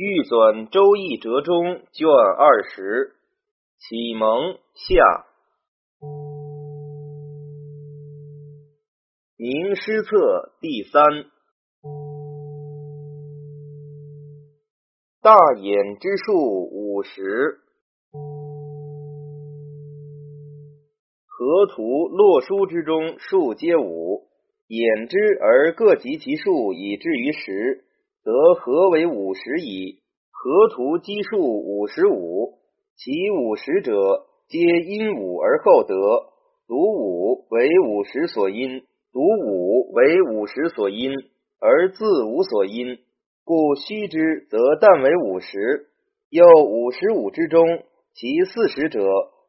[0.00, 1.56] 玉纂《周易折中》
[1.90, 3.16] 卷二十，
[3.78, 5.26] 启蒙下。
[9.36, 11.02] 明诗册第三。
[15.20, 16.32] 大衍之数
[16.70, 17.58] 五十。
[21.26, 24.28] 河图洛书之中，数皆五，
[24.68, 27.87] 衍之而各及其数，以至于十。
[28.28, 30.00] 则何为五十矣？
[30.30, 32.58] 河图奇数五十五，
[32.94, 35.94] 其五十者，皆因五而后得。
[36.66, 38.82] 独五为五十所因，
[39.14, 41.10] 独五为五十所因，
[41.58, 42.98] 而自无所因，
[43.46, 45.86] 故虚之，则但为五十。
[46.28, 47.66] 又五十五之中，
[48.12, 49.00] 其四十者，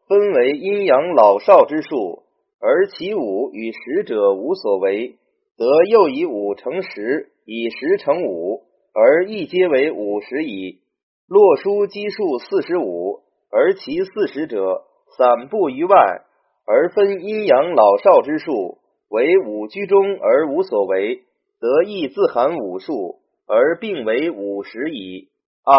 [0.08, 2.24] 分为阴阳老少之数，
[2.62, 5.18] 而其五与十者无所为，
[5.58, 8.69] 则又以五乘十，以十乘五。
[8.94, 10.80] 而亦皆为五十矣。
[11.28, 13.20] 洛书奇数四十五，
[13.52, 14.84] 而其四十者
[15.18, 16.22] 散布于外，
[16.66, 21.22] 而分阴阳老少之数为五居中而无所为，
[21.60, 25.30] 则亦自含五数，而并为五十矣。
[25.64, 25.78] 按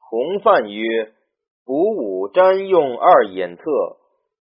[0.00, 1.12] 洪范曰：
[1.64, 3.62] 卜五占用二眼特，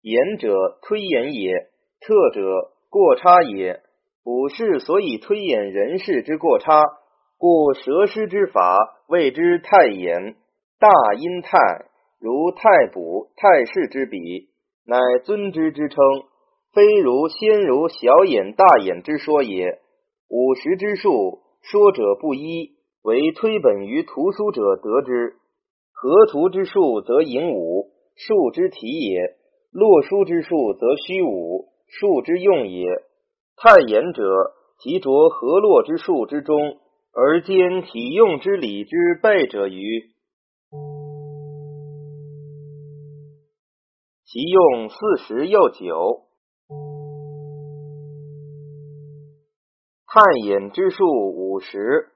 [0.01, 1.67] 眼者推演也，
[1.99, 3.81] 特者过差也。
[4.23, 6.83] 卜是所以推演人事之过差。
[7.39, 8.75] 故蛇师之法
[9.07, 10.35] 谓之太眼，
[10.79, 11.59] 大阴太，
[12.19, 14.49] 如太卜、太师之比，
[14.87, 16.03] 乃尊之之称，
[16.73, 19.77] 非如先如小眼、大眼之说也。
[20.29, 22.71] 五十之数，说者不一，
[23.03, 25.35] 为推本于图书者得之。
[25.93, 29.35] 河图之数则引五，数之体也；
[29.71, 32.87] 洛书之数则虚五，数之用也。
[33.57, 34.23] 太眼者，
[34.79, 36.79] 即着河洛之数之中。
[37.19, 40.11] 而兼体用之理之备者于，
[44.23, 46.27] 其用四十又九。
[50.05, 52.09] 探眼之数五十，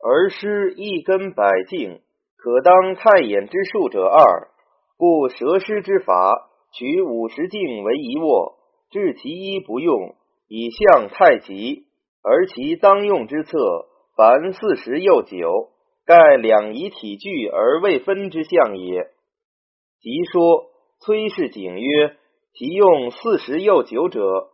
[0.00, 2.00] 而失一根百径，
[2.36, 4.48] 可当探眼之数者二。
[4.96, 8.54] 故蛇师之法，取五十径为一握，
[8.90, 10.14] 置其一不用，
[10.46, 11.88] 以象太极，
[12.22, 13.95] 而其当用之策。
[14.16, 15.68] 凡四十又九，
[16.06, 19.08] 盖两仪体聚而未分之象也。
[20.00, 22.16] 即说崔氏景曰：
[22.54, 24.48] 其用四十又九者，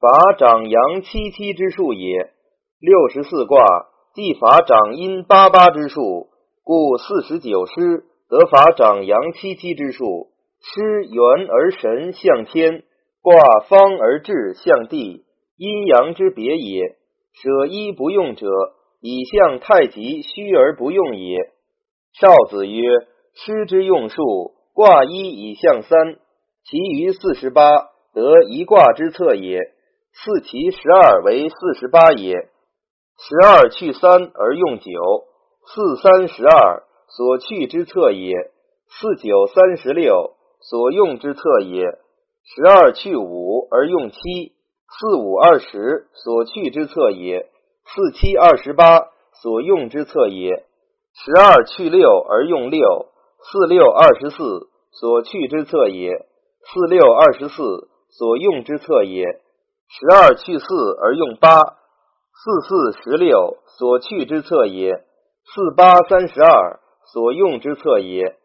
[0.00, 2.32] 法长阳七七之数也。
[2.80, 3.60] 六十四卦
[4.12, 6.26] 既法长阴八八之数，
[6.64, 10.32] 故四十九师得法长阳七七之数。
[10.60, 12.82] 师元而神向天，
[13.22, 13.36] 卦
[13.68, 15.24] 方而志向地，
[15.56, 16.96] 阴阳之别也。
[17.40, 18.48] 舍一不用者。
[19.08, 21.52] 以象太极，虚而不用也。
[22.18, 22.82] 少子曰
[23.38, 26.16] ：“师之用数，卦一以象三，
[26.64, 27.70] 其余四十八
[28.12, 29.60] 得一卦之策也。
[30.12, 32.32] 四其十二为四十八也。
[32.34, 34.90] 十二去三而用九，
[35.66, 36.82] 四三十二
[37.16, 38.34] 所去之策也。
[38.88, 41.84] 四九三十六所用之策也。
[42.42, 44.18] 十二去五而用七，
[44.98, 47.46] 四五二十所去之策也。”
[47.94, 49.08] 四七二十八
[49.42, 50.64] 所用之策也，
[51.14, 53.06] 十二去六而用六，
[53.44, 56.26] 四六二十四所去之策也，
[56.64, 60.66] 四六二十四所用之策也，十二去四
[61.00, 65.04] 而用八，四四十六所去之策也，
[65.44, 66.80] 四八三十二
[67.12, 68.36] 所用之策也。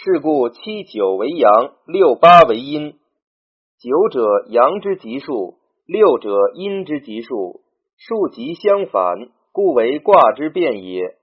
[0.00, 2.94] 是故七九为阳，六八为阴。
[3.80, 7.62] 九者阳之极数，六者阴之极数。
[7.98, 11.16] 数极相反，故为卦之变也。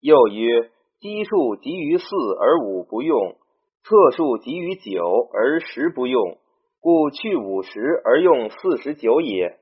[0.00, 2.06] 又曰：奇数集于四
[2.40, 3.36] 而五不用，
[3.84, 6.38] 特数集于九而十不用，
[6.80, 9.58] 故去五十而用四十九也。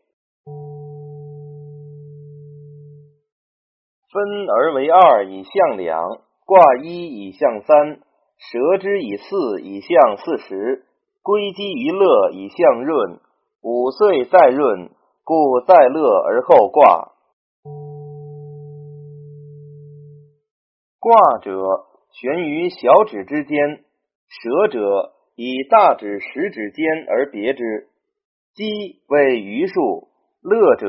[4.12, 7.98] 分而为二以象两，卦一以象三，
[8.38, 10.84] 蛇之以四以象四十，
[11.22, 13.18] 归基于乐以象润，
[13.62, 14.90] 五岁再润。
[15.24, 17.12] 故在乐而后卦。
[20.98, 21.52] 卦者，
[22.10, 23.56] 悬于小指之间；
[24.28, 27.62] 舍者，以大指、食指间而别之。
[28.54, 28.64] 鸡
[29.08, 30.08] 为余数，
[30.42, 30.88] 乐者，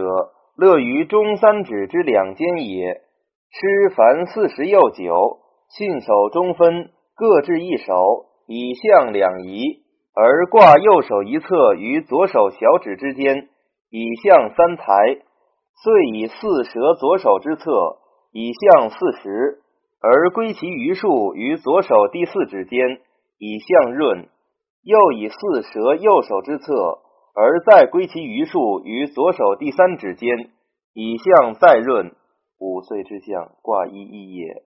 [0.58, 3.02] 乐于中三指之两间也。
[3.50, 9.84] 师凡四十又九，信手中分，各置一手，以向两仪，
[10.16, 13.50] 而挂右手一侧于左手小指之间。
[13.96, 14.84] 以象三才，
[15.84, 18.00] 遂以四蛇左手之侧，
[18.32, 19.62] 以象四十，
[20.02, 23.02] 而归其余数于左手第四指间，
[23.38, 24.26] 以象润；
[24.82, 26.74] 又以四蛇右手之侧，
[27.36, 30.50] 而再归其余数于左手第三指间，
[30.96, 32.16] 以象再润。
[32.58, 34.64] 五岁之象，卦一一也，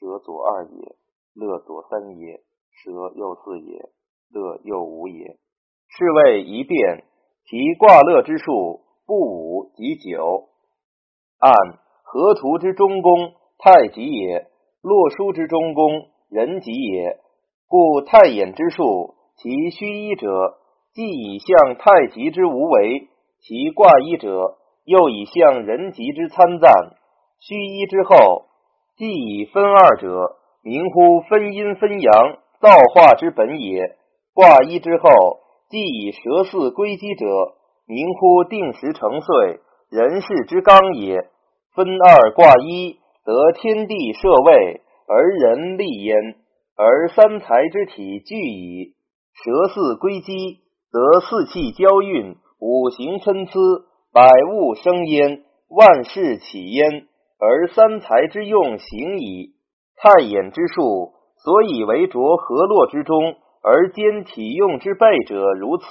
[0.00, 0.96] 蛇左二也，
[1.32, 2.40] 乐左三也，
[2.72, 3.88] 蛇右四也，
[4.32, 5.36] 乐右五也。
[5.96, 7.04] 是谓一变。
[7.50, 10.48] 其卦乐之数不五即九。
[11.38, 11.50] 按
[12.02, 14.48] 河图之中宫，太极也；
[14.82, 17.16] 洛书之中宫，人极也。
[17.66, 20.58] 故太衍之数，其虚一者，
[20.92, 23.08] 既以象太极之无为；
[23.40, 26.96] 其卦一者，又以象人极之参赞。
[27.40, 28.44] 虚一之后，
[28.98, 32.12] 既以分二者，名乎分阴分阳，
[32.60, 33.96] 造化之本也。
[34.34, 35.08] 卦一之后。
[35.70, 37.26] 既以蛇四归基者，
[37.86, 39.60] 名乎定时成岁，
[39.90, 41.28] 人事之纲也。
[41.74, 46.16] 分二卦一，得天地设位，而人立焉，
[46.74, 48.94] 而三才之体具矣。
[49.34, 50.60] 蛇四归基，
[50.90, 53.52] 则四气交运，五行参差，
[54.10, 57.06] 百物生焉，万事起焉，
[57.38, 59.52] 而三才之用行矣。
[59.96, 61.12] 太衍之术，
[61.44, 63.36] 所以为着河洛之中。
[63.70, 65.84] 而兼体用之备者如此。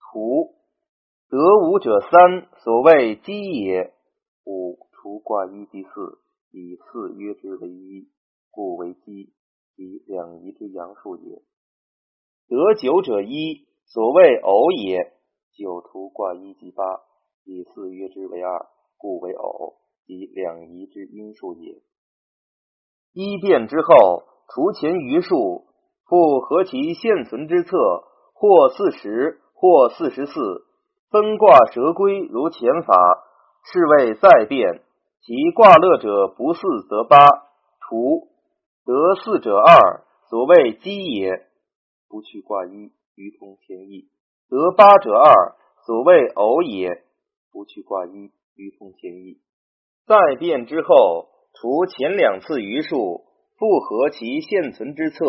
[0.00, 0.56] 图
[1.28, 3.94] 得五者三，所谓奇也。
[4.44, 6.18] 五除卦一即四，
[6.50, 8.08] 以四约之为一，
[8.50, 9.32] 故为奇，
[9.76, 11.42] 即两仪之阳数也。
[12.48, 15.12] 得九者一，所谓偶也。
[15.52, 16.82] 九除卦一即八，
[17.44, 18.66] 以四约之为二，
[18.96, 21.80] 故为偶，即两仪之阴数也。
[23.12, 25.68] 一变之后，除前余数。
[26.06, 27.76] 复合其现存之策，
[28.34, 30.32] 或四十，或四十四，
[31.10, 32.94] 分卦蛇归如前法，
[33.64, 34.82] 是谓再变。
[35.24, 37.16] 其卦乐者不四则八，
[37.80, 38.28] 除
[38.84, 41.46] 得四者二，所谓奇也。
[42.08, 44.10] 不去卦一，于同前一；
[44.50, 45.54] 得八者二，
[45.86, 47.04] 所谓偶也。
[47.52, 49.38] 不去卦一，于同前一。
[50.06, 53.24] 再变之后，除前两次余数，
[53.56, 55.24] 复合其现存之策。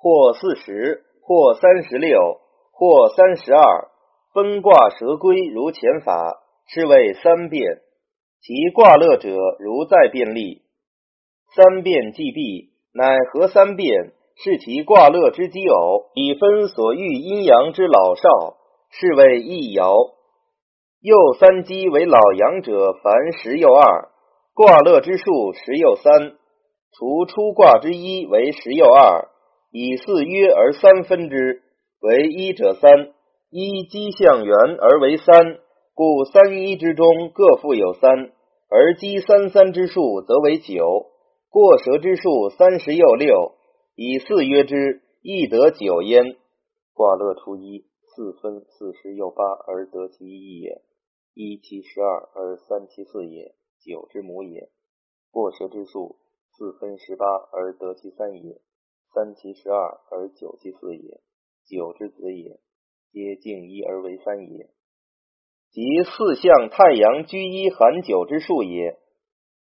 [0.00, 2.18] 或四十，或三十六，
[2.72, 3.88] 或三十二，
[4.32, 7.80] 分卦蛇龟如前法，是谓三变。
[8.40, 9.28] 其卦乐者
[9.58, 10.62] 如再变利，
[11.56, 18.56] 三变既毕，乃合三变，是其卦乐之基偶，以分所欲阴阳之老少，
[18.92, 20.14] 是谓一爻。
[21.00, 24.08] 又三基为老阳者，凡十又二，
[24.54, 26.36] 卦乐之数十又三，
[26.92, 29.28] 除出卦之一为十又二。
[29.70, 31.62] 以四约而三分之，
[32.00, 33.12] 为一者三，
[33.50, 35.58] 一积象圆而为三，
[35.94, 38.32] 故三一之中各复有三，
[38.70, 41.06] 而积三三之数则为九。
[41.50, 43.56] 过蛇之数三十又六，
[43.94, 46.36] 以四约之，亦得九焉。
[46.94, 50.82] 卦乐初一，四分四十又八而得其一也，
[51.34, 53.54] 一七十二而三七四也，
[53.84, 54.70] 九之母也。
[55.30, 56.16] 过蛇之数
[56.56, 58.60] 四分十八而得其三也。
[59.14, 61.20] 三七十二而九七四也，
[61.66, 62.58] 九之子也，
[63.10, 64.68] 皆静一而为三也。
[65.70, 68.98] 即四象太阳居一含九之数也。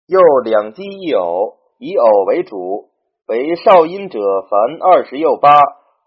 [0.07, 2.91] 又两鸡一偶，以偶为主，
[3.27, 4.19] 为少阴者，
[4.49, 5.49] 凡二十又八，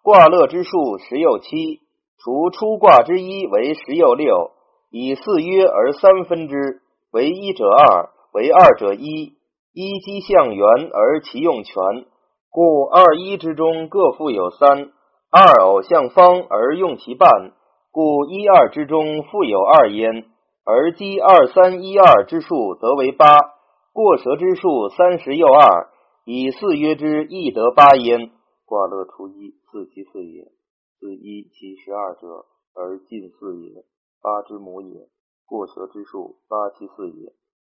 [0.03, 1.81] 卦乐之数十又七，
[2.17, 4.51] 除初卦之一为十又六，
[4.89, 9.37] 以四约而三分之，为一者二，为二者一，
[9.71, 11.75] 一鸡象圆而其用全。
[12.53, 14.91] 故二一之中各复有三，
[15.31, 17.51] 二偶向方而用其半，
[17.91, 20.29] 故一二之中复有二焉。
[20.63, 23.25] 而积二三一二之数则为八，
[23.91, 25.89] 过蛇之数三十又二，
[26.25, 28.29] 以四约之亦得八焉。
[28.65, 30.51] 卦乐初一，四其四也。
[30.99, 32.45] 四一其十二者，
[32.75, 33.83] 而近四也，
[34.21, 35.07] 八之母也。
[35.47, 37.33] 过蛇之数八其四也。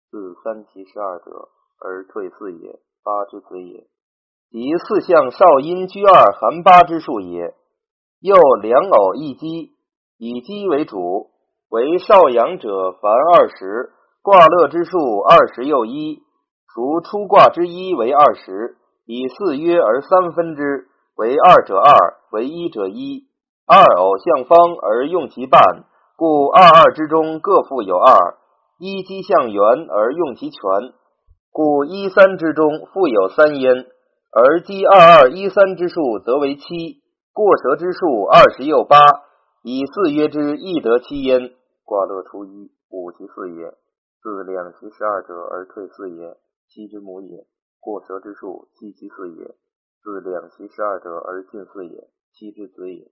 [0.10, 1.50] 四三其十二者，
[1.82, 3.86] 而退四也，八之子也。
[4.52, 7.54] 即四象少阴居二含八之数也。
[8.20, 9.74] 又两偶一鸡，
[10.18, 11.30] 以鸡为主，
[11.70, 13.92] 为少阳者凡二十，
[14.24, 16.24] 卦乐之数二十又一，
[16.74, 23.28] 除初卦之一为二十，以四约而三分之，为二者二，为一者一。
[23.68, 25.62] 二偶向方而用其半，
[26.18, 28.36] 故二二之中各复有二。
[28.80, 30.60] 一鸡向圆而用其全，
[31.52, 33.86] 故一三之中复有三焉。
[34.32, 37.02] 而积二二一三之数，则为七；
[37.34, 38.98] 过蛇之数二十又八，
[39.64, 41.52] 以四约之，亦得七焉。
[41.84, 43.74] 卦乐初一，五其四也。
[44.22, 47.48] 四两其十二者而退四也，七之母也。
[47.80, 49.56] 过蛇之数，七其四也。
[50.04, 53.08] 自两其十二者而进四也，七之子也。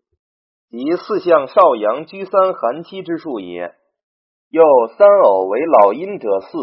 [0.69, 3.73] 即四象少阳居三寒七之数也。
[4.49, 4.61] 又
[4.97, 6.57] 三偶为老阴者四，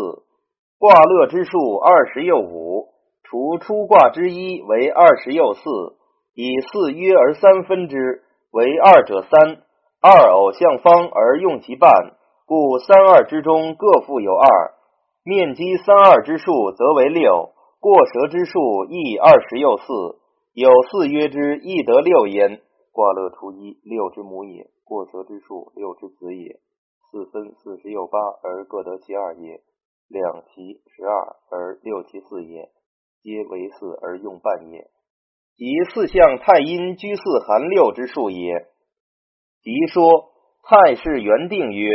[0.79, 2.84] 卦乐之数二十又五，
[3.25, 5.61] 除初卦之一为二十又四，
[6.35, 9.63] 以四约而三分之，为二者三。
[10.01, 11.91] 二偶相方而用其半，
[12.47, 14.75] 故三二之中各复有二。
[15.25, 17.53] 面积三二之数，则为六。
[17.81, 19.85] 过蛇之数亦二十又四，
[20.53, 22.61] 有四约之，亦得六焉。
[22.93, 24.69] 卦乐初一，六之母也。
[24.85, 26.61] 过蛇之数，六之子也。
[27.11, 29.63] 四分四十又八，而各得其二也。
[30.09, 32.69] 两其十二，而六其四也。
[33.25, 34.87] 皆为四而用半也。
[35.57, 35.65] 即
[35.95, 38.67] 四象太阴居四寒六之数也。
[39.63, 40.31] 即说
[40.63, 41.89] 太氏原定曰：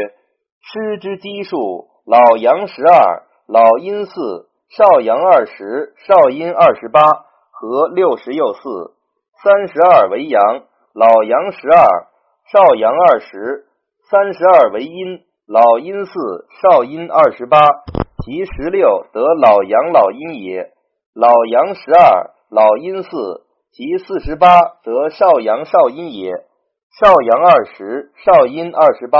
[0.59, 4.49] 师之基数，老阳十二，老阴四。
[4.69, 7.01] 少阳二十，少阴二十八，
[7.51, 8.93] 和六十又四，
[9.43, 10.39] 三十二为阳，
[10.93, 12.07] 老阳十二，
[12.51, 13.65] 少阳二十，
[14.11, 16.11] 三十二为阴，老阴四，
[16.61, 17.59] 少阴二十八，
[18.23, 20.71] 其十六得老阳老阴也。
[21.19, 23.09] 老阳十二，老阴四，
[23.73, 24.47] 其四十八
[24.85, 26.31] 则少阳少阴也。
[26.97, 29.19] 少阳二十，少阴二十八，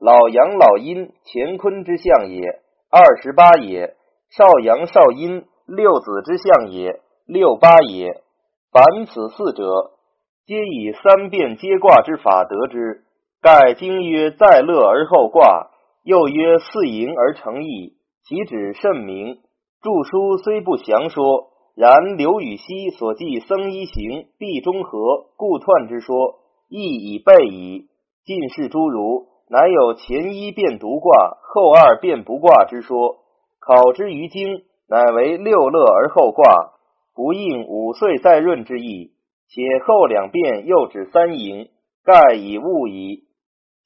[0.00, 2.42] 老阳老阴乾坤之象也，
[2.90, 3.94] 二十八也。
[4.36, 8.20] 少阳少阴，六子之象也，六八也。
[8.72, 9.92] 凡此四者，
[10.44, 13.04] 皆以三变皆卦之法得之。
[13.40, 15.70] 盖经曰：“在乐而后卦。”
[16.02, 17.92] 又曰：“四盈而成义。”
[18.26, 19.38] 其旨甚明。
[19.80, 27.86] 著书虽不详说，然刘禹锡所记僧一行必中和故彖之说，亦已备矣。
[28.24, 33.18] 进士诸儒，乃有前一变独卦，后二变不卦之说。
[33.60, 36.44] 考之于经，乃为六乐而后卦，
[37.14, 39.12] 不应五岁再闰之意。
[39.48, 41.68] 且后两变又指三盈，
[42.04, 43.24] 盖以物矣。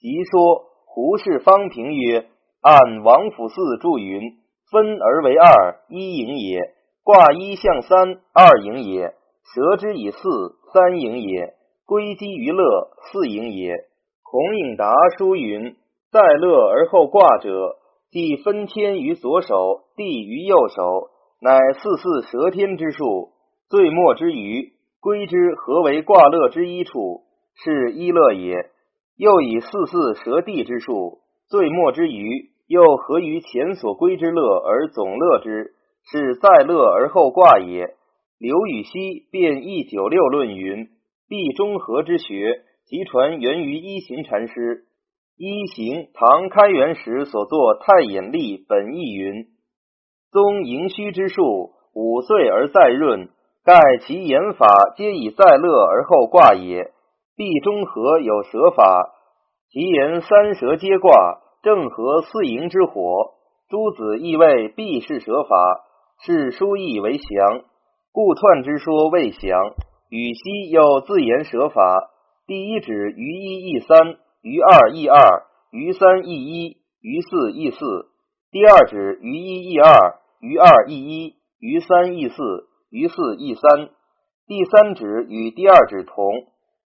[0.00, 2.26] 即说胡适方平曰
[2.62, 4.38] ：“按王府四注云，
[4.73, 6.59] 分而为二，一盈也；
[7.05, 9.12] 卦一象三，二盈也；
[9.55, 10.19] 蛇之以四，
[10.73, 11.52] 三盈也；
[11.87, 13.76] 归基于乐，四盈也。”
[14.25, 15.76] 孔颖达书云
[16.11, 17.76] ：“在乐而后卦者。”
[18.12, 21.09] 即分天于左手，地于右手，
[21.41, 23.31] 乃四四蛇天之数。
[23.71, 27.23] 最末之余，归之何为卦乐之一处？
[27.55, 28.69] 是一乐也。
[29.17, 35.75] 又以四四蛇地之数，最末之余，又何于前所归之乐而总乐之？
[36.11, 37.95] 是在乐而后卦也。
[38.38, 40.88] 刘禹锡便一九六论云：
[41.28, 44.85] 毕中和之学，即传源于一行禅师。
[45.37, 49.47] 一行唐开元时所作《太隐历》本意云：
[50.31, 53.28] 宗盈虚之术，五岁而在润，
[53.64, 53.75] 盖
[54.07, 54.66] 其言法
[54.97, 56.92] 皆以在乐而后卦也。
[57.37, 59.11] 必中和有蛇法，
[59.71, 63.35] 其言三舌皆挂，正合四营之火。
[63.69, 65.81] 诸子亦谓必是蛇法，
[66.25, 67.62] 是书意为祥，
[68.12, 69.73] 故彖之说未详。
[70.11, 72.11] 禹锡又自言蛇法，
[72.47, 74.16] 第一指于一义三。
[74.42, 77.78] 于二义二，于三义一，于四义四。
[78.50, 82.35] 第二指于一义二，于二义一，于三义四，
[82.90, 83.88] 于四义三。
[84.47, 86.26] 第三指与第二指同，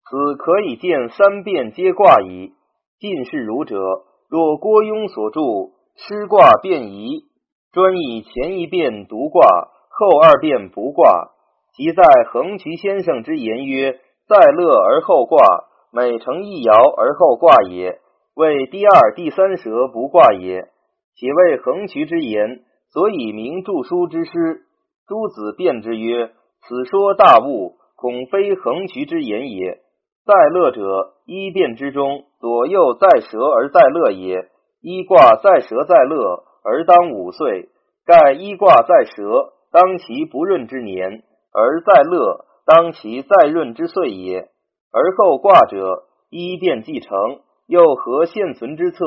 [0.09, 2.53] 此可以见三变皆卦矣。
[3.01, 3.77] 近世儒者，
[4.33, 5.41] 若郭雍所著
[5.95, 7.21] 《师卦变仪》，
[7.71, 9.47] 专以前一变独卦，
[9.91, 11.33] 后二变不卦，
[11.75, 15.39] 即在横渠先生之言曰：“在乐而后卦。”
[15.93, 18.01] 每成一爻而后卦也，
[18.35, 20.63] 谓第二、第三蛇不卦也。
[21.15, 24.63] 且谓横渠之言，所以名著书之师。
[25.07, 26.31] 诸子辩之曰
[26.67, 29.83] ：“此说大悟，恐非横渠之言也。
[30.25, 34.49] 在乐者，一变之中，左右在蛇而在乐也。
[34.81, 37.69] 一卦在蛇在乐，而当五岁；
[38.07, 44.49] 盖一卦在蛇，当其不润之年，而在乐，当其在润之岁也。”
[44.95, 49.05] 而后卦者，一变既成，又合现存之策，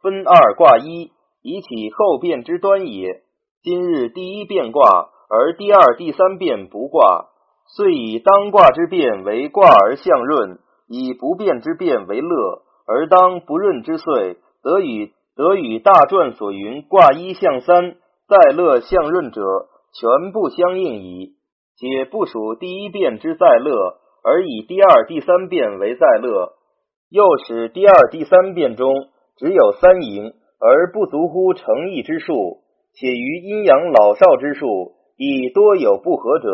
[0.00, 1.10] 分二卦一，
[1.42, 3.22] 以起后变之端也。
[3.62, 7.26] 今日第一变卦，而第二、第三变不卦，
[7.66, 17.96] 遂以当卦之变为卦而相润，以不变之变为乐，而当不润之岁，得与得与大传所云卦一象三，
[18.28, 19.42] 在乐相润者，
[19.92, 21.32] 全不相应矣。
[21.76, 23.98] 且不属第一变之在乐。
[24.26, 26.54] 而以第二、第三变为在乐，
[27.10, 28.94] 又使第二、第三变中
[29.36, 32.62] 只有三盈，而不足乎成义之数；
[32.94, 36.48] 且于阴阳老少之数，亦多有不合者。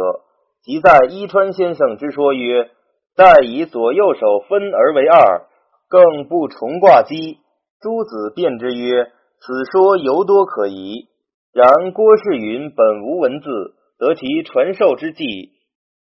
[0.62, 2.68] 即在伊川先生之说曰
[3.16, 5.46] ：“再以左右手分而为二，
[5.88, 7.38] 更不重挂机。”
[7.80, 9.04] 诸子辩之曰
[9.40, 11.08] ：“此说犹多可疑。
[11.52, 13.48] 然郭氏云本无文字，
[13.98, 15.24] 得其传授之际，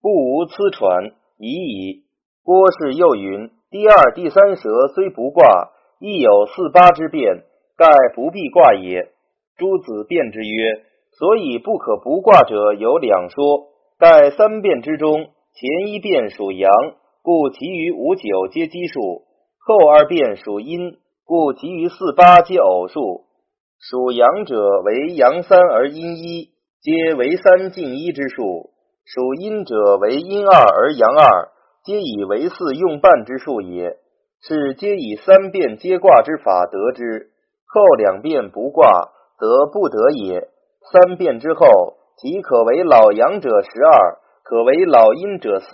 [0.01, 2.03] 不无私传，已矣。”
[2.43, 7.43] 郭氏又云：“第二、第三舌虽不挂，亦有四八之变，
[7.77, 9.09] 盖不必挂也。”
[9.57, 10.83] 诸子辩之曰
[11.17, 13.68] ：“所以不可不挂者有两说。
[13.99, 15.13] 盖三变之中，
[15.53, 16.71] 前一变属阳，
[17.21, 19.23] 故其余五九皆奇数；
[19.59, 20.97] 后二变属阴。”
[21.29, 23.25] 故其余四八皆偶数，
[23.79, 26.49] 属阳者为阳三而阴一，
[26.81, 28.71] 皆为三进一之数；
[29.05, 31.49] 属阴者为阴二而阳二，
[31.85, 33.97] 皆以为四用半之数也。
[34.41, 37.29] 是皆以三变皆卦之法得之。
[37.67, 40.47] 后两变不卦，则不得也。
[40.91, 41.67] 三变之后，
[42.21, 45.67] 即可为老阳者十二，可为老阴者四，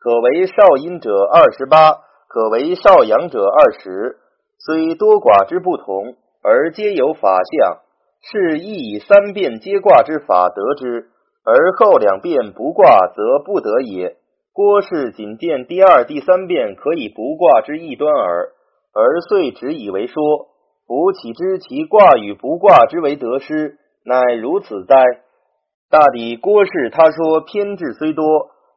[0.00, 1.92] 可为少阴者二十八，
[2.28, 4.16] 可为少阳者二十。
[4.58, 7.78] 虽多寡之不同，而皆有法相，
[8.20, 11.06] 是亦以三变皆卦之法得之。
[11.44, 14.16] 而后两变不卦，则不得也。
[14.52, 18.48] 郭氏仅见第二、第三变可以不卦之一端耳，
[18.92, 20.16] 而遂只以为说。
[20.88, 24.96] 吾岂知其卦与不卦之为得失，乃如此哉？
[25.90, 28.24] 大抵郭氏他说偏执虽多，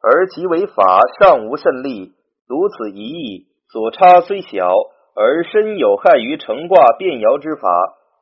[0.01, 2.13] 而其为法尚无甚利，
[2.47, 4.73] 如此一义，所差虽小。
[5.15, 7.67] 而身有害于成卦变爻之法，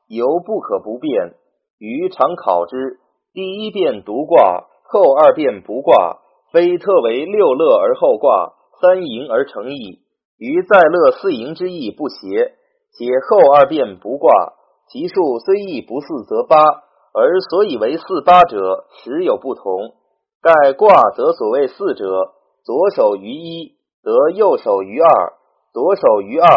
[0.07, 1.35] 犹不可不变。
[1.77, 2.97] 余常考之：
[3.33, 6.17] 第一变独卦，后二变不卦，
[6.51, 9.99] 非特为六乐而后卦，三盈而成义。
[10.39, 12.55] 余在乐四盈之意不谐，
[12.97, 14.53] 且后二变不卦，
[14.89, 16.57] 其数虽易不四则八，
[17.17, 19.63] 而所以为四八者，实有不同。
[20.41, 25.33] 盖卦则所谓四者，左手于一，得右手于二，
[25.73, 26.47] 左手于二。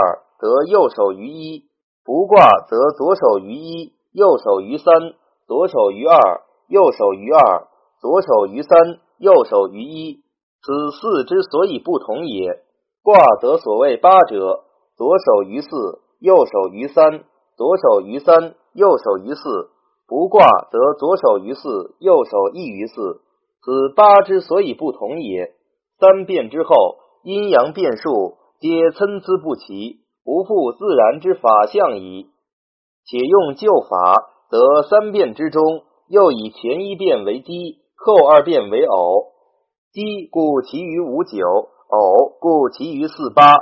[0.40, 1.64] 则右手于一，
[2.03, 5.12] 不卦则左手于一，右手于三；
[5.46, 6.16] 左手于二，
[6.66, 7.68] 右手于二；
[8.01, 10.23] 左手于三，右手于一。
[10.62, 12.62] 此四之所以不同也。
[13.03, 14.64] 卦则所谓八者，
[14.96, 15.68] 左手于四，
[16.20, 17.20] 右手于三；
[17.55, 19.42] 左手于三，右手于四。
[20.11, 23.20] 不卦则左手于四，右手亦于四。
[23.62, 25.53] 此八之所以不同也。
[26.01, 26.75] 三变之后，
[27.23, 30.01] 阴阳变数皆参差不齐。
[30.25, 32.27] 不复自然之法相矣。
[33.07, 35.62] 且用旧法，则三变之中，
[36.09, 39.27] 又以前一变为奇，后二变为偶。
[39.92, 41.38] 奇故其余五九，
[41.88, 43.55] 偶故其余四八。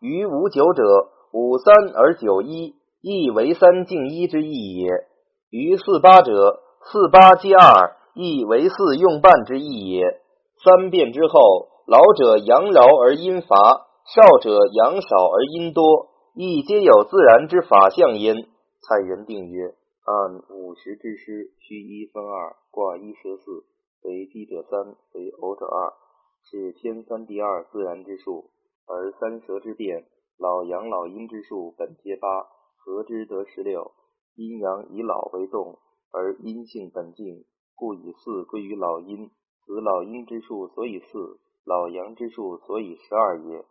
[0.00, 0.82] 余五九者，
[1.32, 4.88] 五三而九一，亦为三进一之意也。
[5.54, 10.02] 于四八者，四八皆二，亦为四用半之意也。
[10.64, 13.86] 三变之后，老者阳饶而阴乏。
[14.04, 18.34] 少者阳少而阴多，亦皆有自然之法相焉。
[18.82, 23.64] 蔡元定曰：按五十之师，虚一分二，卦一蛇四，
[24.02, 25.92] 为奇者三，为偶者二，
[26.50, 28.50] 是天三地二自然之数。
[28.88, 30.04] 而三蛇之变，
[30.36, 32.42] 老阳老阴之数本皆八，
[32.76, 33.92] 合之得十六。
[34.36, 35.78] 阴阳以老为动，
[36.10, 37.44] 而阴性本静，
[37.76, 39.30] 故以四归于老阴。
[39.64, 43.64] 此老阴之数所以四，老阳之数所以十二也。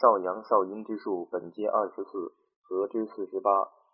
[0.00, 3.50] 少阳少阴之数本皆二十四，合之四十八。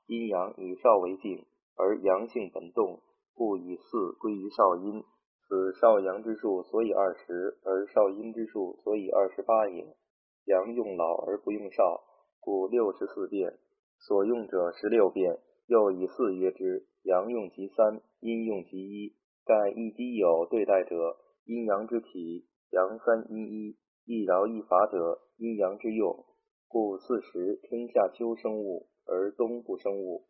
[0.06, 3.00] 阴阳以少为静，而阳性本动，
[3.34, 5.02] 故以四归于少阴。
[5.48, 9.96] 此少阳之数所以二十，而少阴之数所以二十八也。
[10.44, 12.02] 阳用老而不用少，
[12.40, 13.58] 故六十四变，
[13.98, 15.38] 所用者十六变。
[15.70, 19.14] 又以四曰之，阳用其三，阴用其一。
[19.44, 23.76] 盖一基有对待者，阴阳之体，阳三阴一。
[24.04, 26.26] 一饶一乏者，阴阳之用，
[26.66, 30.26] 故四时春夏秋生物，而冬不生物。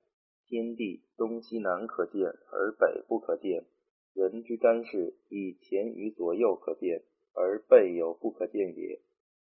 [0.46, 3.64] 天地东西南可见，而北不可见。
[4.12, 9.00] 人之干事，以前与左右可见，而背有不可见也。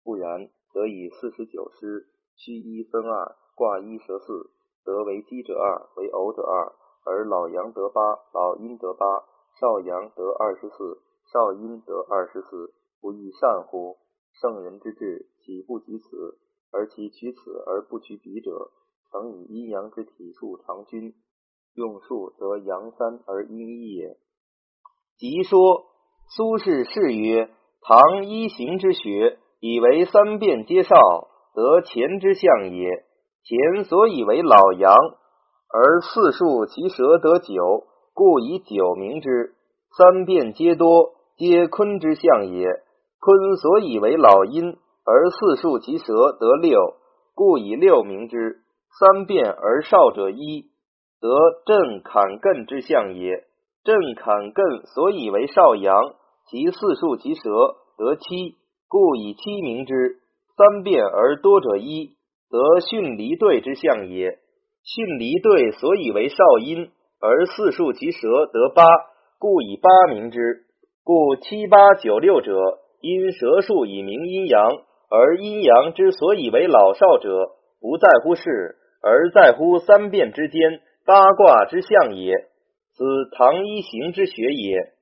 [0.04, 4.52] 不然，则以四十九师，虚一分二，卦一蛇四，
[4.84, 6.74] 得为奇者二，为偶者二，
[7.06, 8.02] 而老阳得八，
[8.34, 9.06] 老阴得八，
[9.60, 13.98] 少阳得二十四，少阴得二十四，不亦善乎？
[14.42, 16.38] 圣人之治，岂不及此？
[16.72, 18.72] 而其取此而不取彼者，
[19.12, 21.16] 曾以阴阳之体数常均，
[21.74, 24.18] 用数则阳三而阴一也。
[25.18, 25.60] 即说
[26.28, 27.50] 苏轼是曰：
[27.82, 30.96] 唐一行之学，以为三变皆少，
[31.56, 33.09] 得前之象也。
[33.46, 34.94] 乾所以为老阳，
[35.72, 39.56] 而四数其舌得九，故以九名之。
[39.98, 42.68] 三变皆多，皆坤之象也。
[43.20, 46.96] 坤所以为老阴，而四数其舌得六，
[47.34, 48.62] 故以六名之。
[49.00, 50.70] 三变而少者一，
[51.20, 51.30] 得
[51.66, 53.46] 震坎艮之象也。
[53.84, 56.14] 震坎艮所以为少阳，
[56.50, 57.42] 其四数其舌
[57.98, 58.56] 得七，
[58.88, 60.20] 故以七名之。
[60.56, 62.18] 三变而多者一，
[62.50, 64.40] 得巽离兑之象也。
[64.84, 66.90] 巽离兑所以为少阴，
[67.22, 68.86] 而四数其舌得八，
[69.38, 70.66] 故以八名之。
[71.04, 74.70] 故七八九六者，因舌数以明阴阳，
[75.10, 82.34] 而阴阳之所以为老少者，不在乎是，而在乎三变之间八卦之象也。
[82.94, 83.04] 此
[83.36, 84.94] 唐一行之学也。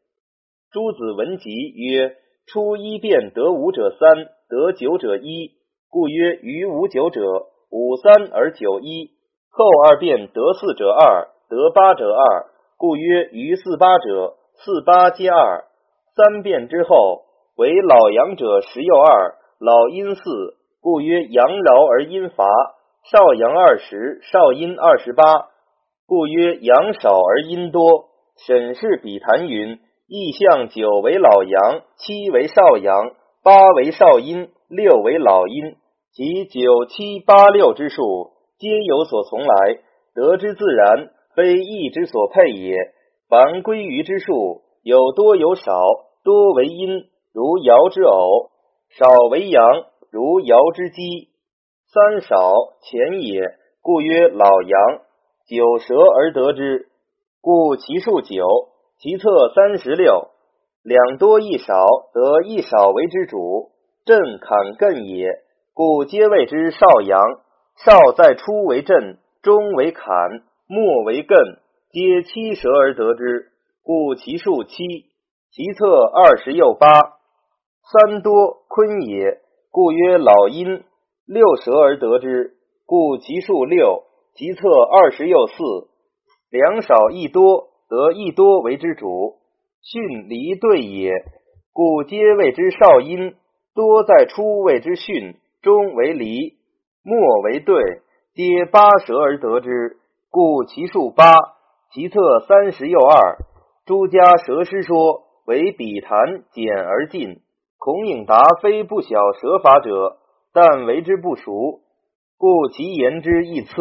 [0.71, 5.51] 诸子文集曰：初一变得五者三，得九者一，
[5.97, 7.19] 故曰余五九者，
[7.71, 9.09] 五三而九一；
[9.49, 12.45] 后二变得四者二，得八者二，
[12.77, 15.65] 故曰余四八者，四八皆二。
[16.15, 17.23] 三变之后，
[17.55, 20.21] 为老阳者十又二，老阴四，
[20.81, 22.45] 故曰阳饶而阴乏。
[23.09, 25.23] 少阳二十，少阴二十八，
[26.05, 28.05] 故曰阳少而阴多。
[28.45, 35.75] 沈氏比谈云：意象九为老阳，七为少阳，八为少阴，六为老阴。
[36.17, 39.77] 即九七八六之数，皆有所从来，
[40.15, 42.75] 得之自然，非意之所配也。
[43.29, 45.79] 凡归于之数，有多有少，
[46.23, 48.49] 多为阴，如爻之偶；
[48.97, 49.63] 少为阳，
[50.09, 51.29] 如爻之鸡。
[51.93, 52.51] 三少
[52.81, 53.39] 前也，
[53.83, 55.01] 故曰老阳。
[55.47, 56.87] 九蛇而得之，
[57.41, 58.43] 故其数九。
[58.97, 60.29] 其侧三十六，
[60.81, 63.69] 两多一少，得一少为之主。
[64.03, 65.43] 震坎艮也，
[65.77, 67.21] 故皆谓之少阳。
[67.85, 71.59] 少在初为震，中为坎，末为艮，
[71.91, 73.51] 皆七蛇而得之，
[73.83, 74.73] 故其数七。
[75.51, 79.37] 其侧二十又八，三多坤也，
[79.69, 80.83] 故曰老阴。
[81.27, 82.55] 六蛇而得之，
[82.87, 84.01] 故其数六；
[84.33, 85.53] 其侧二十又四，
[86.49, 89.35] 两少一多，得一多为之主。
[89.83, 91.11] 巽离兑也，
[91.71, 93.35] 故皆谓之少阴。
[93.75, 96.53] 多在初谓之巽，中为离，
[97.03, 97.75] 末为兑，
[98.33, 99.97] 皆八蛇而得之，
[100.29, 101.35] 故其数八。
[101.93, 103.37] 其侧三十又二。
[103.85, 107.41] 诸家蛇师说为笔谈简而尽。
[107.79, 110.17] 孔颖达非不晓蛇法者。
[110.53, 111.81] 但为之不熟，
[112.37, 113.73] 故其言之一疵。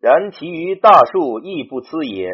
[0.00, 2.30] 然其余大数亦不疵也。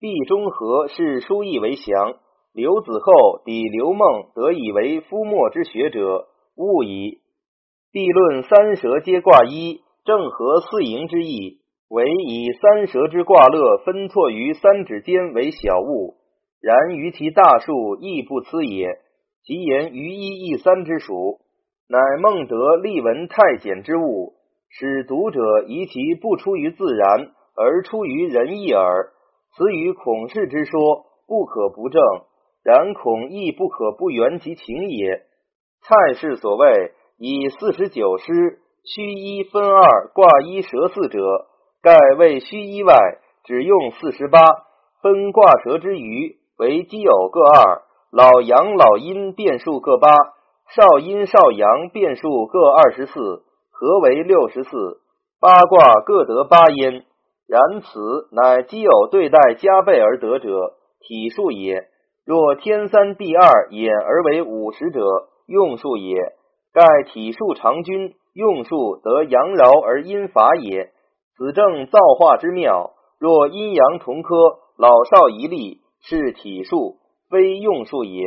[0.00, 2.16] 毕中和是书意为详。
[2.52, 7.20] 刘子厚抵刘孟得以为夫墨之学者，误矣。
[7.98, 11.58] 必论三蛇皆卦一，正合四营之意，
[11.88, 16.14] 唯以三蛇之卦乐分错于三指间为小物。
[16.60, 19.00] 然于其大数亦不疵也。
[19.42, 21.40] 其言于一一三之属。
[21.88, 24.34] 乃孟德立文太简之物，
[24.68, 29.08] 使读者疑其不出于自然，而出于仁义耳。
[29.56, 32.00] 此与孔氏之说不可不正，
[32.62, 35.22] 然孔亦不可不圆其情也。
[35.82, 41.46] 蔡氏所谓以四十九师虚一分二卦一蛇四者，
[41.82, 42.94] 盖为虚一外，
[43.44, 44.38] 只用四十八
[45.02, 50.08] 分卦蛇之余为奇偶各二，老阳老阴变数各八。
[50.76, 55.00] 少阴少阳变数各二十四，合为六十四。
[55.40, 57.04] 八卦各得八焉。
[57.48, 61.88] 然此乃奇偶对待加倍而得者，体数也。
[62.26, 65.00] 若天三地二演而为五十者，
[65.46, 66.34] 用数也。
[66.72, 70.90] 盖体数长均，用数得阳饶而阴乏也。
[71.36, 72.92] 此正造化之妙。
[73.18, 74.36] 若阴阳同科，
[74.76, 78.22] 老少一例，是体数，非用数也。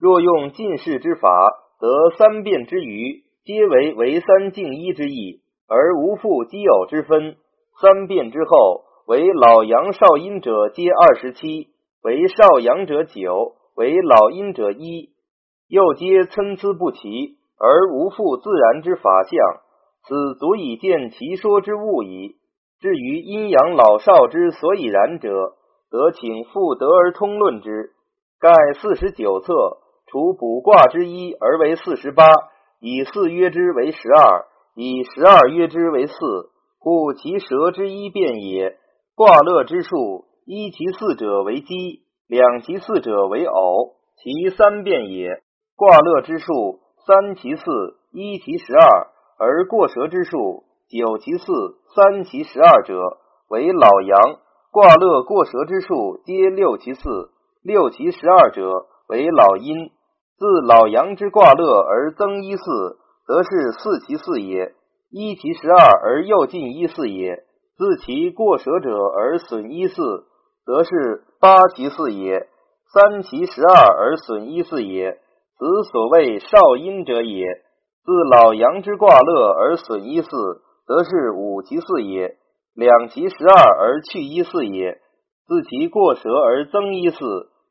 [0.00, 1.30] 若用进士之法，
[1.78, 7.36] 得三变之余，皆为为三敬一之意，而无复奇偶之分。
[7.80, 11.68] 三变之后，为老阳少阴者皆二十七，
[12.02, 15.10] 为少阳者九，为老阴者一，
[15.68, 19.32] 又皆参差不齐，而无复自然之法相。
[20.08, 22.36] 此足以见其说之物矣。
[22.80, 25.52] 至于阴阳老少之所以然者，
[25.90, 27.90] 得请复得而通论之。
[28.40, 29.78] 盖四十九册。
[30.06, 32.24] 除卜卦之一而为四十八，
[32.80, 34.44] 以四约之为十二，
[34.74, 36.14] 以十二约之为四，
[36.80, 38.76] 故其蛇之一变也。
[39.14, 45.42] 卦乐之数，一其四者为奇，两其四者为偶，其三变也。
[45.76, 47.64] 卦乐之数，三其四，
[48.12, 51.44] 一其十二，而过蛇之数，九其四，
[51.92, 53.18] 三其十二者
[53.48, 54.38] 为老阳。
[54.70, 57.00] 卦乐过蛇之数，皆六其四，
[57.64, 59.90] 六其十二者为老阴。
[60.38, 62.62] 自老阳之卦乐而增一四，
[63.26, 64.70] 则是四其四也；
[65.10, 67.42] 一其十二而又进一四也。
[67.76, 69.96] 自其过舍者而损一四，
[70.64, 72.46] 则是八其四也；
[72.94, 75.18] 三其十二而损一四也，
[75.60, 77.46] 此所谓少阴者也。
[78.02, 80.28] 自老阳之卦乐而损一四，
[80.86, 82.38] 则是五其四也；
[82.74, 84.98] 两其十二而去一四也。
[85.46, 87.18] 自其过舍而增一四，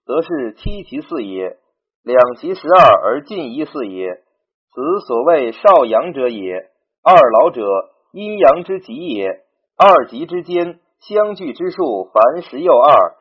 [0.05, 1.57] 则是七其四也。
[2.03, 4.21] 两其十二而进一四也，
[4.71, 6.69] 此所谓少阳者也。
[7.03, 7.65] 二老者，
[8.13, 9.29] 阴阳之极也。
[9.75, 13.15] 二极之间相距之数，凡十又二，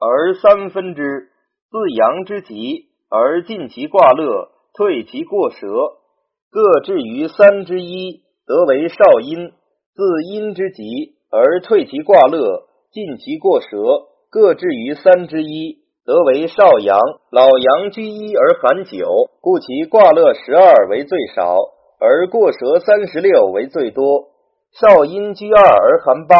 [0.00, 1.28] 而三分之。
[1.68, 5.66] 自阳之极而进其卦乐，退其过蛇，
[6.50, 9.52] 各至于三之一，得为少阴。
[9.94, 13.68] 自阴之极而退其卦乐，进其过蛇，
[14.30, 15.78] 各至于三之一。
[16.04, 17.00] 得为少阳，
[17.32, 19.08] 老阳居一而含九，
[19.40, 21.56] 故其卦乐十二为最少，
[21.98, 24.28] 而过蛇三十六为最多。
[24.72, 26.36] 少阴居二而含八，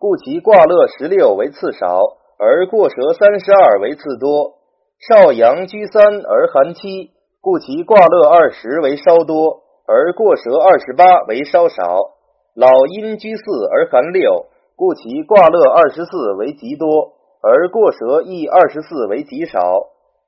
[0.00, 2.00] 故其卦乐十六为次少，
[2.38, 4.63] 而过蛇三十二为次多。
[5.06, 7.10] 少阳居三而含七，
[7.42, 11.98] 故其卦乐二十为稍多，而过蛇二十八为稍少。
[12.54, 17.12] 老阴居四而含六，故其卦乐二十四为极多。
[17.42, 19.60] 而过蛇亦二十四为极少，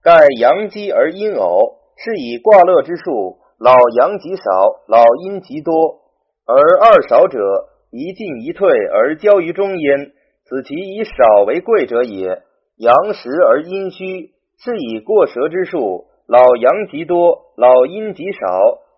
[0.03, 4.43] 盖阳积而阴偶，是以卦乐之数，老阳极少，
[4.89, 5.73] 老阴极多。
[6.45, 7.39] 而二少者，
[7.91, 10.13] 一进一退而交于中焉，
[10.45, 12.43] 此其以少为贵者也。
[12.77, 18.39] 阳实而阴虚，是以过蛇之数，老阳极多，老阴极少。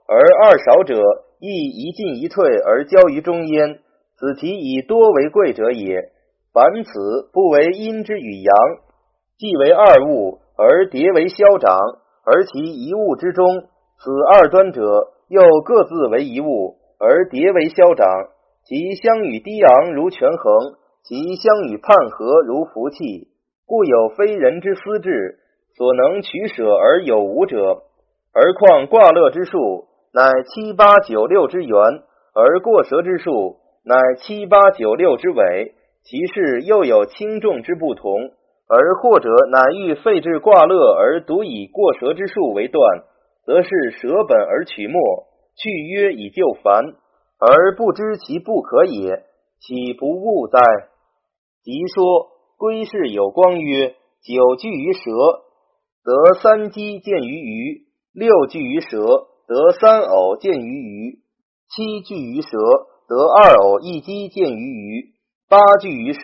[0.06, 0.94] 而二少者，
[1.40, 3.80] 亦一进一退而交于中焉，
[4.16, 6.12] 此其以多为贵者也。
[6.52, 8.54] 凡此不为阴之与阳，
[9.36, 11.78] 既为二物，而叠为消长，
[12.24, 13.44] 而其一物之中，
[13.98, 18.06] 此二端者又各自为一物，而叠为消长。
[18.64, 23.28] 其相与低昂如权衡，其相与判合如服气，
[23.66, 25.38] 故有非人之私志，
[25.78, 27.84] 所能取舍而有无者。
[28.34, 31.78] 而况卦乐之数，乃七八九六之源，
[32.34, 35.74] 而过蛇之数，乃七八九六之尾。
[36.02, 38.30] 其事又有轻重之不同，
[38.66, 43.04] 而或者乃欲废置卦乐而独以过蛇之数为断，
[43.44, 45.00] 则是舍本而取末，
[45.54, 46.94] 去约以就繁，
[47.38, 49.22] 而不知其不可也，
[49.60, 50.58] 岂不误哉？
[51.62, 55.00] 即说归氏有光曰：九聚于蛇，
[56.08, 58.96] 得三鸡见于鱼；六聚于蛇，
[59.46, 61.18] 得三偶见于鱼；
[61.68, 62.48] 七聚于蛇，
[63.06, 65.12] 得二偶一鸡见于鱼。
[65.50, 66.20] 八聚于蛇，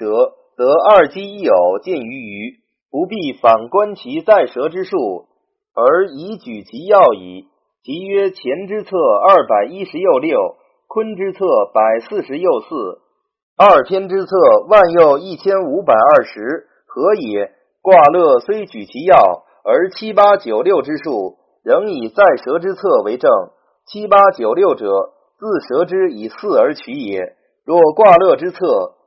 [0.57, 4.97] 得二鸡一偶见于鱼，不必反观其在蛇之数，
[5.75, 7.49] 而以举其要矣。
[7.83, 10.57] 即曰：前之策二百一十又六，
[10.89, 11.45] 坤之策
[11.75, 13.03] 百四十又四，
[13.59, 14.35] 二天之策
[14.67, 17.51] 万又一千五百二十，何也？
[17.83, 23.31] 卦乐虽举其要，而七八九六之数，仍以在蛇之策为正。
[23.87, 24.87] 七八九六者，
[25.39, 27.35] 自蛇之以四而取也。
[27.65, 28.59] 若卦乐之策，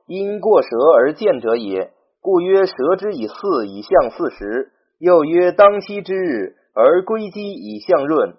[0.07, 1.91] 因过蛇而见者也，
[2.21, 4.71] 故曰蛇之以四以象四时。
[4.99, 8.33] 又曰当期之日而归基以象闰。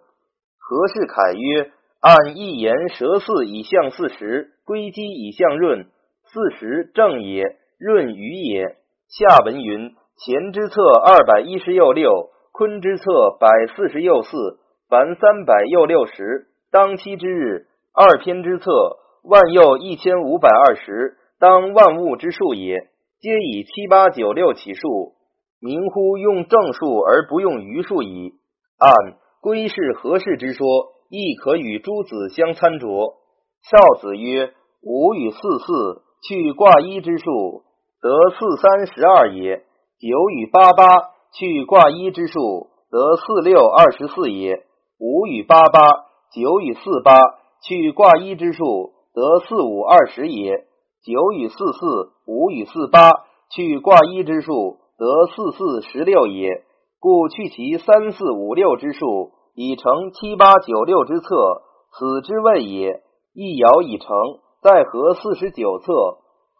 [0.59, 5.87] 何氏凯曰：按一言，蛇四以象四时，归基以象闰。
[6.33, 7.45] 四时正也，
[7.79, 8.77] 闰余也。
[9.09, 16.49] 下文云：乾之策二百一十又六，坤之策百四十又四，凡三百又六十。
[16.73, 21.17] 当期之日，二篇之策万又一千五百二十。
[21.39, 22.89] 当万物之数也，
[23.21, 25.13] 皆以七八九六起数，
[25.61, 28.33] 明乎用正数而不用余数矣。
[28.77, 28.93] 按
[29.41, 30.67] 归是何事之说，
[31.11, 33.15] 亦可与诸子相参酌。
[33.63, 34.53] 少子曰：
[34.83, 37.63] 吾与四四，去卦一之数，
[38.03, 39.63] 得四三十二也；
[40.01, 40.85] 九与八八，
[41.33, 44.63] 去卦一之数，得四六二十四也；
[45.01, 45.81] 五与八八，
[46.33, 47.19] 九与四八，
[47.67, 50.67] 去卦一之数，得四五二十也。
[51.05, 53.11] 九与四四，五与四八，
[53.51, 56.63] 去卦一之数，得四四十六也。
[57.01, 61.63] 故去其三四五六之数，以成七八九六之策，
[61.99, 63.03] 此之谓也。
[63.35, 64.09] 一爻已成，
[64.63, 65.93] 再合四十九策，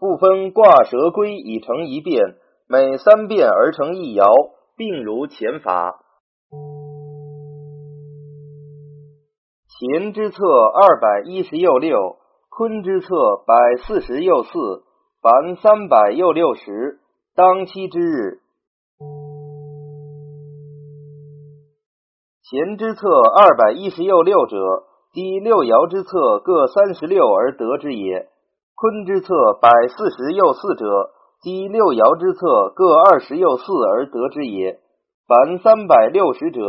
[0.01, 2.37] 复分卦蛇龟以成一变，
[2.71, 4.25] 每三变而成一爻，
[4.77, 6.01] 并如前法。
[9.81, 12.17] 乾之策二百一十又六。
[12.51, 13.09] 坤之策
[13.47, 13.55] 百
[13.87, 14.51] 四十又四，
[15.23, 16.99] 凡三百又六十，
[17.37, 18.41] 当期之日。
[22.51, 24.57] 乾之策二百一十又六者，
[25.13, 28.27] 积六爻之策各三十六而得之也；
[28.75, 31.11] 坤之策百四十又四者，
[31.43, 34.81] 积六爻之策各二十又四而得之也。
[35.27, 36.61] 凡三百六十者，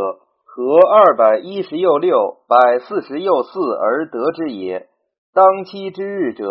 [0.44, 4.86] 合二百一十又六，百四十又四而得之也。
[5.34, 6.46] 当期之日者，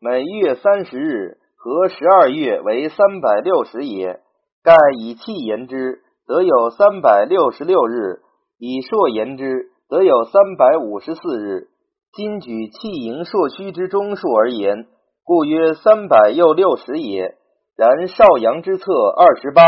[0.00, 4.20] 每月三十日，合十二月为三百六十也。
[4.62, 8.20] 盖以气言之，则有三百六十六日；
[8.58, 11.68] 以朔言之，则有三百五十四日。
[12.12, 14.86] 今举气盈朔虚之中数而言，
[15.24, 17.36] 故曰三百又六十也。
[17.80, 19.62] 然少阳之策二十八，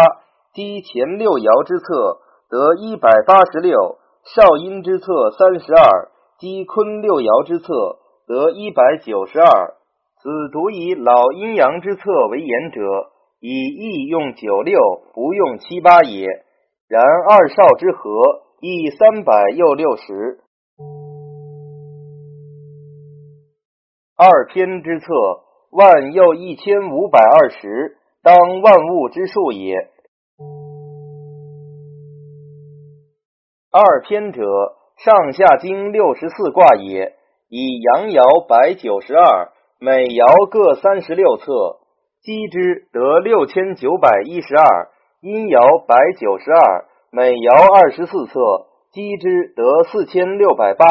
[0.53, 2.21] 积前六爻之策
[2.51, 3.73] 得一百八十六；
[4.29, 7.73] 少阴之策三十二，积坤六爻之策
[8.29, 9.77] 得一百九十二。
[10.21, 12.83] 此独以老阴阳之策为言者，
[13.41, 14.79] 以易用九六，
[15.15, 16.29] 不用七八也。
[16.89, 18.11] 然二少之和，
[18.61, 20.41] 亦三百又六十。
[24.19, 25.07] 二偏之策，
[25.71, 27.97] 万又一千五百二十。
[28.25, 29.75] 当万物之数也。
[33.73, 34.45] 二篇者，
[34.97, 37.15] 上下经六十四卦也。
[37.49, 41.81] 以阳爻百九十二，每爻各三十六册，
[42.23, 44.63] 积之得六千九百一十二；
[45.21, 48.41] 阴爻百九十二，每爻二十四册，
[48.93, 50.87] 积之得四千六百八。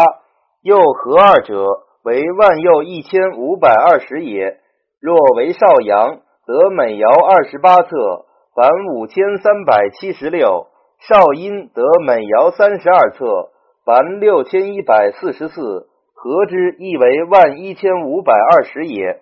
[0.62, 1.66] 又合二者，
[2.04, 4.60] 为万又一千五百二十也。
[5.00, 6.20] 若为少阳。
[6.46, 8.26] 得每爻二十八册，
[8.56, 10.68] 凡五千三百七十六；
[11.08, 13.52] 少阴得每爻三十二册，
[13.86, 15.88] 凡六千一百四十四。
[16.14, 19.22] 合之亦为万一千五百二十也。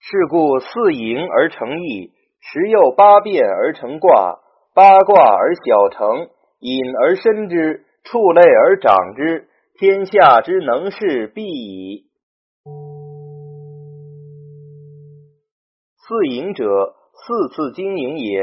[0.00, 4.40] 是故四盈而成义，十又八变而成卦，
[4.74, 9.46] 八卦而小成，隐而深之，畜类而长之，
[9.78, 12.06] 天下之能事必矣。
[16.06, 16.66] 四营者，
[17.14, 18.38] 四次经营也。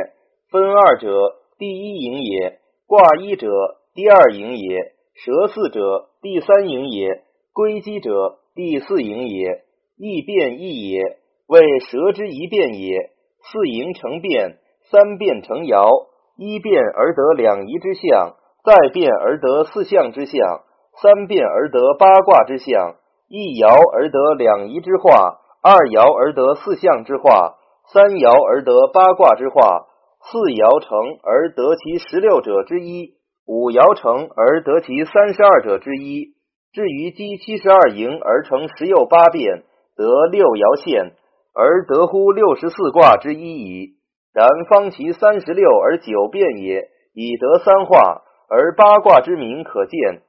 [0.50, 3.48] 分二者，第一营也；卦一者，
[3.94, 7.22] 第二营也；蛇四者，第三营也；
[7.54, 9.62] 归基者，第四营也。
[9.96, 11.04] 易变易也，
[11.46, 13.12] 为蛇之一变也。
[13.44, 14.58] 四营成变，
[14.90, 16.08] 三变成爻。
[16.38, 20.64] 一变而得两仪之象，再变而得四象之象，
[21.00, 22.96] 三变而得八卦之象。
[23.28, 25.38] 一爻而得两仪之化。
[25.64, 27.58] 二爻而得四象之化，
[27.94, 29.86] 三爻而得八卦之化，
[30.26, 33.14] 四爻成而得其十六者之一，
[33.46, 36.34] 五爻成而得其三十二者之一。
[36.74, 39.62] 至于积七十二营而成十又八变，
[39.96, 41.14] 得六爻现，
[41.54, 43.98] 而得乎六十四卦之一矣。
[44.34, 50.24] 然方其三十六而九变也，以得三化，而八卦之名可见，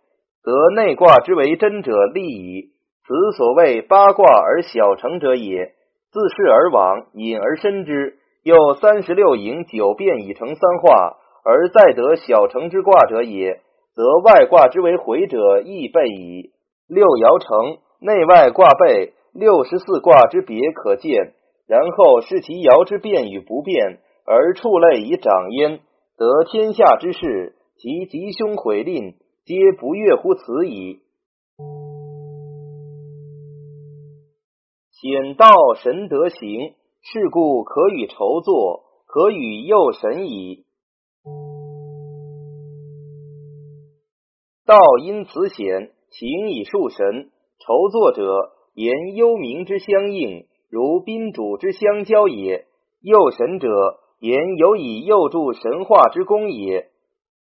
[0.45, 2.73] 得内卦之为真者利矣。
[3.13, 5.73] 此所谓八卦而小成者也。
[6.11, 8.15] 自是而往，隐而深之。
[8.43, 13.61] 又三十六营九变已成三化，而再得小成之卦者也，
[13.95, 16.53] 则外卦之为回者亦备矣。
[16.89, 21.35] 六爻成，内外卦备，六十四卦之别可见。
[21.69, 25.81] 然后视其爻之变与不变，而畜类以长焉，
[26.17, 31.01] 得天下之事，其吉凶毁吝，皆不悦乎此矣。
[35.03, 35.49] 显道
[35.83, 40.65] 神德行，是故可与筹作，可与诱神矣。
[44.65, 47.33] 道因此显，行以树神。
[47.59, 52.67] 筹作者，言幽冥之相应，如宾主之相交也；
[53.01, 53.69] 诱神者，
[54.21, 56.93] 言有以诱助神话之功也。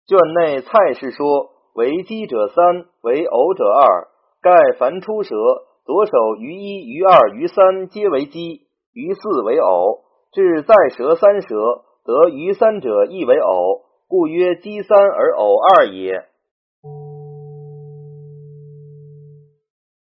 [0.09, 4.09] 卷内蔡氏说：为鸡者三，为偶者二。
[4.43, 5.37] 盖凡出蛇。
[5.87, 8.63] 左手余一、余二、余三皆为鸡，
[8.93, 10.01] 余四为偶。
[10.33, 16.27] 至再蛇三蛇，得余三者亦为偶，故曰鸡三而偶二也。